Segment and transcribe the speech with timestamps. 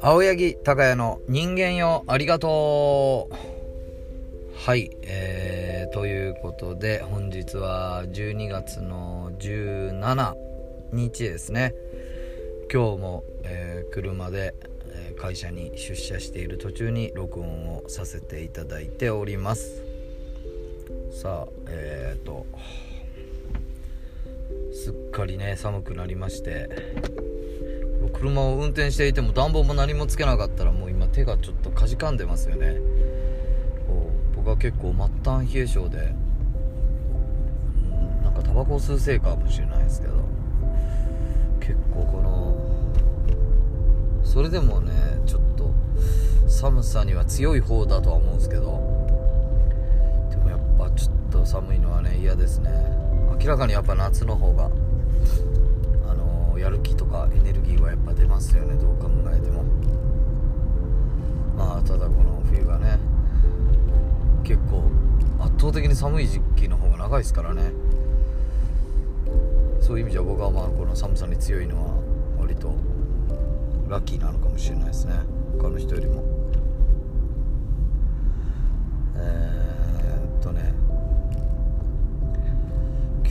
[0.00, 3.34] 青柳高也の人間よありがとう。
[4.54, 10.34] はいえー、ということで本日は12月の17
[10.92, 11.74] 日ですね。
[12.72, 14.54] 今日も、えー、車で、
[14.88, 19.82] え、会社に出社している途中に録音をさせていただいております。
[21.10, 22.46] さあえっ、ー、と
[24.84, 26.68] すっかりね寒くなりまして。
[28.12, 32.76] 車を運転していても暖房も何もつけなかったらもう今手がちょっとかじかんでますよね。
[34.36, 36.00] 僕は結構末端冷え性で、う
[38.20, 40.14] ん、なんかタバコを吸うせいかもしれないですけど。
[41.60, 42.54] 結構この
[44.22, 44.92] それでもね
[45.24, 45.70] ちょっと
[46.46, 48.62] 寒さには強い方だとは思うんですけど。
[50.30, 53.03] でもやっぱちょっと寒いのはね嫌ですね。
[53.40, 54.70] 明らかにやっぱ夏の方が
[56.08, 58.74] あのやる気とかエネルギーはやっぱ出ますよね。
[58.74, 59.64] どう考えても。
[61.56, 62.98] まあただこの冬がね
[64.42, 64.84] 結構
[65.40, 67.72] 圧倒的に寒い時期の方が長いですからね。
[69.80, 71.94] そういう意味じゃ僕はまあこの寒さに強いのは
[72.38, 72.74] 割と
[73.88, 75.14] ラッキーなのかもしれないですね。
[75.58, 76.13] 他の人よりも。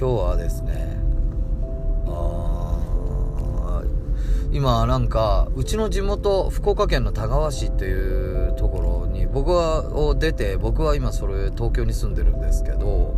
[0.03, 0.97] 今日はですね
[4.51, 13.15] 今なんかうちの地元福岡県の田川市っていうところに僕はを出て僕は今それ東京に住んでるんですけど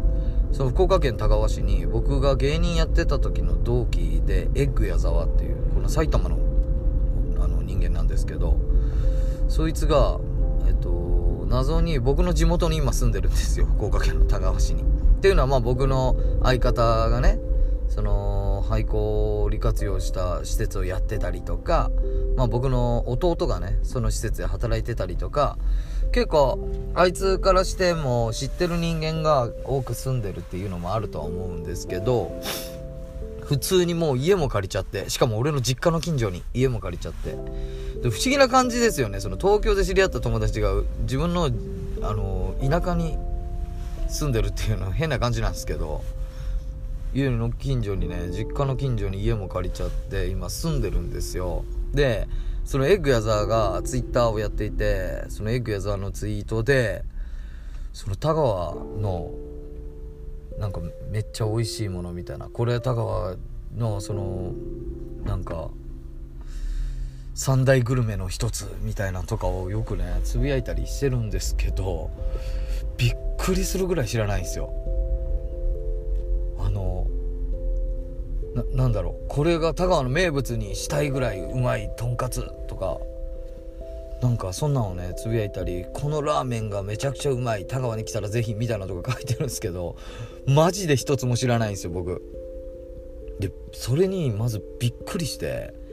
[0.51, 6.37] その福岡県田川市に僕が芸人やってた時の同期でエッグ矢沢っていうこの埼玉の
[7.39, 8.59] あの人間なんですけど
[9.49, 10.19] そいつが
[10.67, 14.94] えっと謎に僕の地元に今住んでるんですよ福岡県の田川市に。
[15.25, 17.39] っていうのはまあ僕の相方がね
[17.89, 21.89] その廃校を利活用した施設をやってたりとか、
[22.35, 25.57] まあ、僕の弟がねその施設で働いてたりとか
[26.11, 32.39] 結構あいつからしても知ってる人間が多く住んでるっていうのもあるとは思うんですけど
[33.41, 37.35] 普通にもう家も借りちゃってしかも俺の実家の近所に家も借りちゃって。
[38.03, 39.19] で不思議な感じですよね。
[39.19, 40.69] その東京で知り合った友達が
[41.01, 41.49] 自分の
[42.03, 43.17] あの田舎に
[44.15, 46.01] 住んでるっていうのは変な感じなんですけど
[47.13, 51.63] 家の近所にね実家の近所に家も借りちゃって今住んでるんですよ。
[51.93, 52.27] で
[52.65, 57.03] そのエッグ矢沢がツイッターをやっていてそのエッグ矢沢のツイートで
[57.93, 59.31] その田川の
[60.57, 60.81] なんか
[61.11, 63.35] めっちゃ美味しいものみたいなこれ田川
[63.77, 64.53] のその
[65.25, 65.69] なんか
[67.33, 72.09] 三大グルメの一つみたいなとかをよくねつぶやいたりしてるんですけど
[72.97, 74.71] びっくりするぐらい知らないんですよ。
[76.59, 77.07] あの
[78.53, 79.27] ななんだろう。
[79.27, 82.99] これが田川の名物にしたいぐらいうまいとんかつとか。
[84.21, 89.97] なんかそんなんをねつぶやいたりこのラーメンがめちゃくちゃうまい田川に来たらぜひみたいなとか書いてるんですけど
[90.47, 92.23] マジで一つも知らないんですよ僕。
[93.39, 95.84] でそれにまずびっくりして。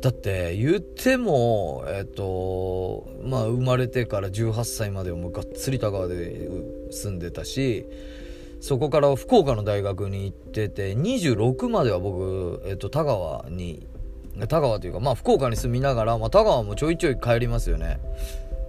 [0.00, 6.48] だって言ってもえっ、とまあ生まれてから18歳までもがっつり田川で
[6.90, 7.86] 住んでたし
[8.60, 13.86] そこから福岡の大学に行ってて、26までは僕、えっと、田川に、
[14.48, 17.98] 田川というか、まあ福岡に住みながら、まあ田川もちょいちょい帰りますよね。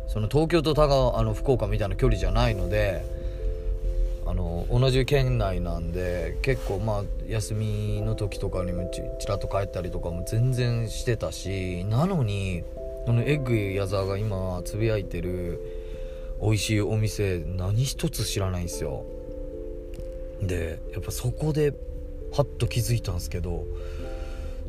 [0.08, 3.04] その東京と田川、あの福岡みたいな距離じゃないので、
[4.32, 12.64] あの、同じ県内なんで、結構まあ休みの時とかにもちちらっと帰ったりとかも全然してたし、なのに、
[13.06, 15.60] このエッグ矢沢が今つぶやいてる
[16.42, 19.06] 美味しいお店何一つ知らないんですよ。
[20.42, 21.74] でやっぱそこで
[22.32, 23.66] ハッと気づいたんですけど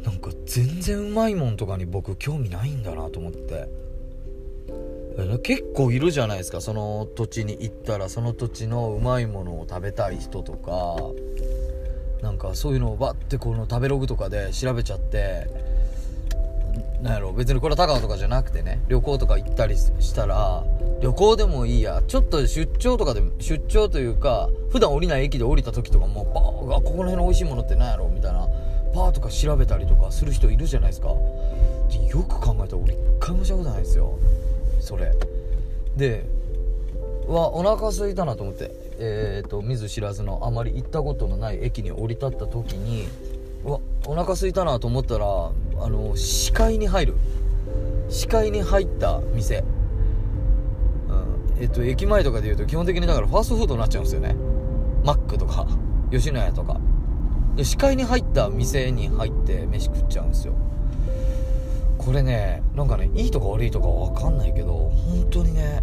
[0.05, 3.69] なんか全然うまいもんとかに僕興味ないんだなと思って
[5.43, 6.61] 結構いるじゃないですか。
[6.61, 10.97] その土地に行ったらその土地のうまいものを食べたい人とか
[12.23, 15.47] なんかそういうのをバッてこの食べログとかで調べちゃって
[17.03, 20.65] なんやろ別にこれは高尾とかじゃなくてね旅行とか行ったりしたら
[21.03, 28.47] 旅行でもいいやちょっと出張とかで出張というか普段降りない駅で降りた時とかもパーここの辺の美味しいものって何やろみたいな
[28.95, 31.09] パーとか調べたりとかする人いるじゃないですか。
[31.09, 31.19] よ
[32.23, 34.19] く考えたら俺一回もしたことないですよ。
[34.83, 35.13] それ。
[35.97, 36.25] で
[37.29, 38.71] わお腹空いたなと思って。
[38.99, 43.09] えっ、ー、と見ず知らずのあまり行ったことのない駅に降り立った時に
[43.65, 47.15] うわお腹空いたなと思ったらあの視界に入る。
[48.11, 49.65] 視界に入った店。
[51.09, 54.35] うんえっと駅前とかでいうと基本的にだからファーストフードになっちゃうんですよね。
[55.05, 55.67] マックとか
[56.11, 56.81] 吉野家とか。
[57.57, 60.55] で視界に入った店に入って飯食っちゃうんですよ。
[62.05, 65.81] これねなんかねいいとか悪いとか分かんないけど本当にね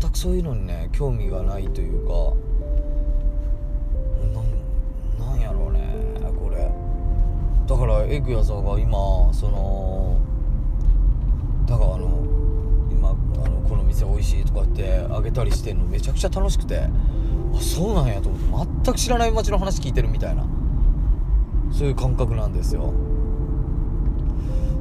[0.00, 2.12] 全くそういうのにね興味がないというか
[4.32, 5.80] なんなんやろうね
[6.38, 6.70] これ。
[7.66, 8.96] だからエグヤザが今
[9.34, 10.18] その
[11.66, 12.24] だからあの
[12.90, 13.12] 今あ
[13.48, 16.88] のこの店美味しいとかってあげたりしてんのめちゃくちゃ楽しくてあ
[17.60, 20.46] そうなんやと思って全く知らない街の話聞いてるみたいな
[21.70, 22.94] そういう感覚なんですよ。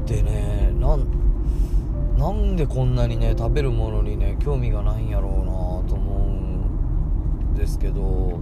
[0.07, 1.05] でねなん
[2.17, 8.39] なんでこんなにね食べるものにね興味がないんやろうなと思うんですけど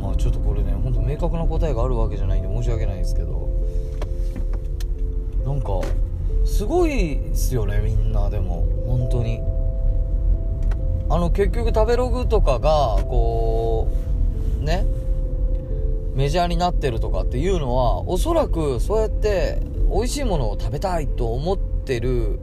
[0.00, 3.48] まあちょっとこれねほんと明確な答えがあるわけじゃないんで申し訳ないですけど
[5.44, 5.80] なんか
[6.46, 8.66] すごいっすよねみんなでも。
[8.86, 9.40] 本当に。
[11.10, 13.88] あの結局食べログとかがこ
[14.60, 14.84] うね
[16.18, 22.40] メジャーになってるとかっていうのはおそらくそうやって美味しいものを食べたいと思ってる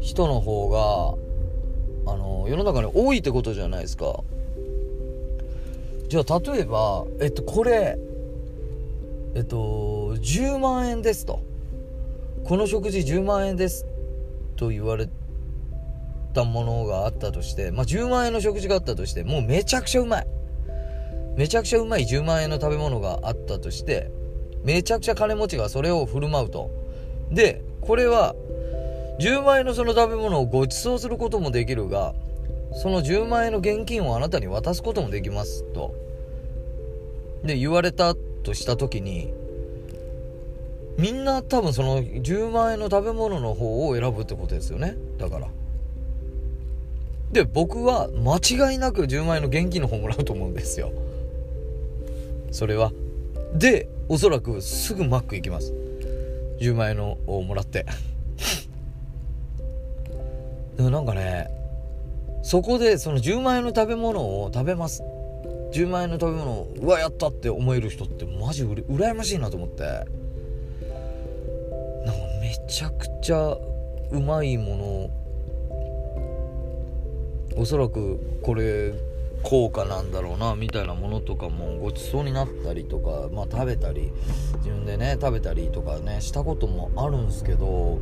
[0.00, 4.22] 人の方があの世の中に多いってことじゃないですか。
[6.10, 7.96] じゃあ例えばえっとこれ
[9.36, 11.40] えっと10万円ですと。
[12.44, 13.86] この食事10万円です
[14.56, 15.08] と言われ
[16.34, 20.41] たものがあったとしてまあ10万円の食事があったとしてもうめちゃくちゃうまい。
[21.36, 24.10] めちゃくちゃうまい10万円の食べ物があったとして
[24.64, 26.70] めちゃくちゃ金持ちがそれを振る舞うと。
[27.30, 28.34] でこれは
[29.18, 32.14] 10万円のその食べ物をご馳走することもできるが
[32.74, 35.94] その10万円の現金をあなたに渡すこともできますと。
[37.44, 39.32] で言われたとした時に
[40.98, 44.96] みんな多分その10万円の食べ物の方を選ぶってことですよね。
[45.18, 45.48] だから。
[47.32, 48.36] で僕は間
[48.70, 50.92] 違いなく10万円の現金の方もらうと思うんですよ。
[52.52, 52.92] それは
[53.54, 55.74] でおそらくすぐマック行きます。
[56.60, 57.86] 10万円のをもらって。
[60.76, 61.50] でもなんかね
[62.42, 65.02] そこでその10万円の食べ物を食べます。
[65.72, 69.82] 10万円の食べ物をうわやったって思える人ってマジうら羨ましいなと思って。
[72.04, 73.56] なんかめちゃくちゃ
[74.10, 75.10] うまいもの
[77.56, 78.92] おそらくこれ
[79.42, 84.12] 高価なんだろうなみたいなものとかもごちそうになったりとか、まあ、食べたり
[84.58, 87.98] 自分でね食べたりとかねしたこともあるんですけど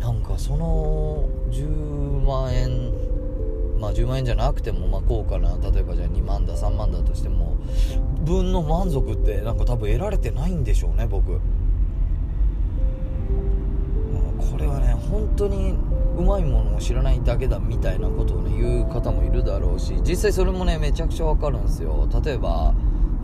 [0.00, 2.92] なんかその10万円
[3.80, 7.56] まあ10万円じゃなくてもまあ高価な例えばじゃあ2万だ3万だとしても
[8.24, 11.40] 分の満足ってなんか多分得られてないんでしょうね僕。
[14.52, 15.78] これはね本当に
[16.16, 22.08] うまいものを知らないだけだみたいなことをね言う方もいるだろうし実際それもねめちゃくちゃわかるんですよ。
[22.24, 22.74] 例えば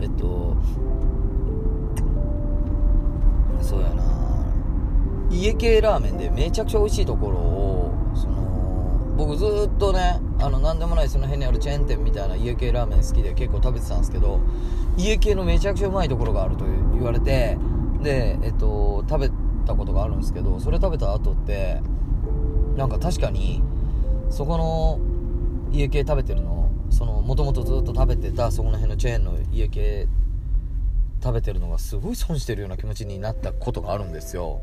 [0.01, 0.55] えっと
[3.61, 4.03] そうやな。
[5.29, 14.39] 家系ラーメンでめちゃくちゃ美味しいところをその僕ずっとねあの何でもないその辺にあるチェーン店みたいな家系ラーメン好きで結構食べてたんですけど
[14.97, 17.57] 家系のめちゃくちゃうまいところがあると言われて
[18.01, 19.31] でえっと食べ
[19.67, 21.81] たことがあるんですけどそれ食べた後って
[22.79, 23.61] なんか確かに
[24.29, 24.99] そこの
[25.69, 30.07] 家系食べてるのそのもともとずっと食べてたそこの辺のチェーンの家系
[31.21, 34.61] 食べてるのがすごい損してるような気持ちになったことがあるんですよ。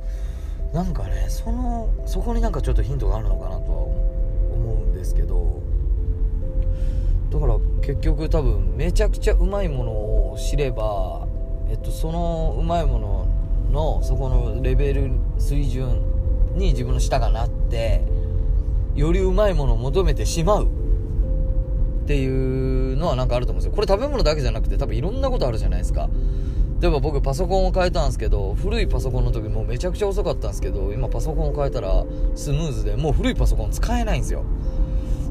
[0.72, 5.60] なんかねそのそこになんかちょっとヒントがあるのかなとは思うんですけど。
[7.30, 11.26] だから結局多分めちゃくちゃうまいものを知れば
[11.68, 13.26] えっとそのうまいもの
[13.72, 16.15] のそこのレベル水準
[16.56, 18.02] に自分の舌がなって
[18.94, 20.66] よりうまいものを求めてしまう。
[20.66, 23.74] っていうのはなんかあると思うんですよ。
[23.74, 26.08] これ食べ物だけじゃなくて多分いろんなことあるじゃないですか。
[26.80, 32.04] 例えば僕パソコンを変えたんですけど古いパソコンの時もうめちゃくちゃ遅かったんですけど今パソコンを変えたら
[32.36, 34.44] スムーズでもう古いパソコン使えないんですよ。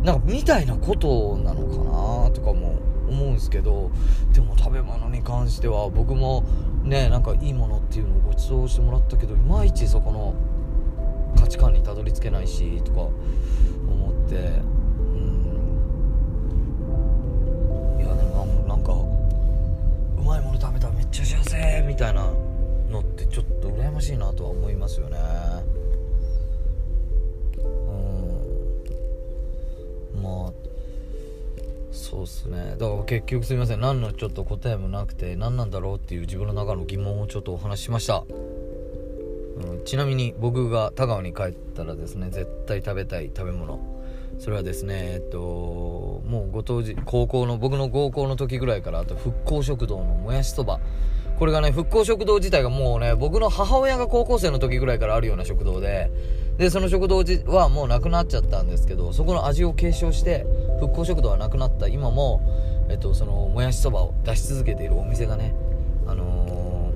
[0.04, 2.76] なんかみたいなことなのかなとかも
[3.08, 3.90] 思うんですけど
[4.34, 6.44] でも食べ物に関しては僕も
[6.84, 10.34] ねなんかいいものっていうのをご馳走してもらったけどいまいちそこの
[11.36, 13.14] 価値観にたどり着けないしとか思
[14.10, 14.36] って。
[14.36, 15.66] うん。
[18.00, 22.30] いやでもなんかうまいもの食べたらめっちゃ幸せみたいな
[22.90, 25.18] のってちょっと羨ましいなとは思いますよね。
[30.14, 30.22] うん。
[30.22, 30.54] まあ
[31.92, 32.76] そうっすね。
[32.78, 33.80] だから結局すみません。
[33.80, 38.24] 何のちょっと答えもなくて何なんだろうっていう自分の中の疑問をちょっとお話ししました。
[39.56, 43.80] うん、ちなみに僕が田川に帰ったらですね絶対食べたい食べ物。
[44.38, 50.80] それはですねえっともうご当時高校の僕の高校の時ぐらいからあと復興食堂のもやしそば。
[51.38, 56.10] これがね復興食堂自体がもうね僕の母親が高校生の時ぐらいからあるような食堂で
[56.58, 60.46] でその食堂はもうなくなっちゃったんですけどそこの味を継承して
[60.80, 61.88] 復興食堂はなくなった。
[61.88, 62.42] 今も、
[62.90, 65.54] えっと、そのもやしそばを出し続けているお店がね、
[66.08, 66.92] あの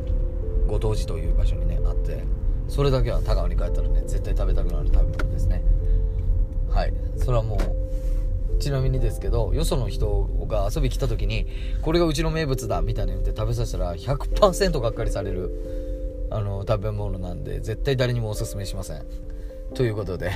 [0.65, 2.38] ー、ご当地という場所にねあって。
[2.69, 5.63] それだけは田川に帰ったらね絶対食べたくなる食べ物ですね。
[6.69, 6.93] はい。
[7.17, 11.47] それはもうちなみにですけどよその人が遊び来た時に
[11.81, 19.03] これがうちの名物だみたいな言って食べさせたら100%がっかりされるあの食べ物なんで絶対誰にもおすすめしません。
[19.73, 20.31] ということで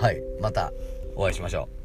[0.00, 0.22] はい。
[0.40, 0.72] また
[1.14, 1.77] お会いしましょう。